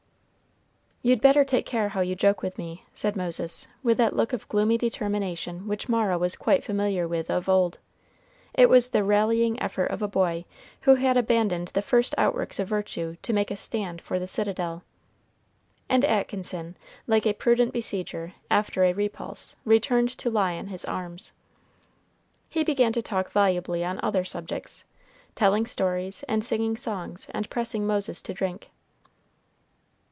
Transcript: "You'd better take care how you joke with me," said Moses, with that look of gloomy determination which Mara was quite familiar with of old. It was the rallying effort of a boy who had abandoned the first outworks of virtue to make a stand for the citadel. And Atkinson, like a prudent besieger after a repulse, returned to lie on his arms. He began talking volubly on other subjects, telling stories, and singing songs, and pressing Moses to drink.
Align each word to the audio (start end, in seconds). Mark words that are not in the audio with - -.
"You'd 1.03 1.19
better 1.19 1.43
take 1.43 1.65
care 1.65 1.89
how 1.89 2.01
you 2.01 2.13
joke 2.13 2.43
with 2.43 2.59
me," 2.59 2.85
said 2.93 3.15
Moses, 3.15 3.67
with 3.81 3.97
that 3.97 4.15
look 4.15 4.33
of 4.33 4.47
gloomy 4.47 4.77
determination 4.77 5.65
which 5.67 5.89
Mara 5.89 6.15
was 6.15 6.35
quite 6.35 6.63
familiar 6.63 7.07
with 7.07 7.31
of 7.31 7.49
old. 7.49 7.79
It 8.53 8.69
was 8.69 8.89
the 8.89 9.03
rallying 9.03 9.59
effort 9.59 9.87
of 9.87 10.03
a 10.03 10.07
boy 10.07 10.45
who 10.81 10.93
had 10.93 11.17
abandoned 11.17 11.69
the 11.69 11.81
first 11.81 12.13
outworks 12.19 12.59
of 12.59 12.67
virtue 12.67 13.15
to 13.23 13.33
make 13.33 13.49
a 13.49 13.55
stand 13.55 13.99
for 13.99 14.19
the 14.19 14.27
citadel. 14.27 14.83
And 15.89 16.05
Atkinson, 16.05 16.77
like 17.07 17.25
a 17.25 17.33
prudent 17.33 17.73
besieger 17.73 18.33
after 18.51 18.83
a 18.83 18.93
repulse, 18.93 19.55
returned 19.65 20.09
to 20.19 20.29
lie 20.29 20.53
on 20.53 20.67
his 20.67 20.85
arms. 20.85 21.31
He 22.47 22.63
began 22.63 22.93
talking 22.93 23.31
volubly 23.31 23.83
on 23.83 23.99
other 24.03 24.23
subjects, 24.23 24.85
telling 25.33 25.65
stories, 25.65 26.21
and 26.27 26.43
singing 26.43 26.77
songs, 26.77 27.25
and 27.31 27.49
pressing 27.49 27.87
Moses 27.87 28.21
to 28.21 28.35
drink. 28.35 28.69